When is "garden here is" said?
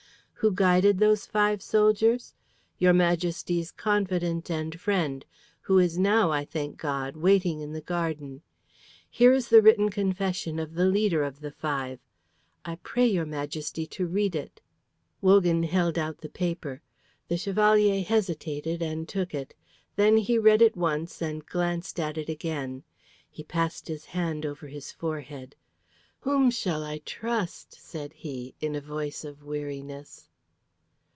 7.81-9.49